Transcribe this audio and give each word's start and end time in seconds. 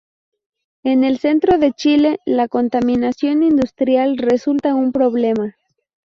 En 0.83 1.03
el 1.03 1.19
centro 1.19 1.59
de 1.59 1.73
Chile, 1.73 2.17
la 2.25 2.47
contaminación 2.47 3.43
industrial 3.43 4.17
resulta 4.17 4.73
un 4.73 4.91
problema. 4.91 5.55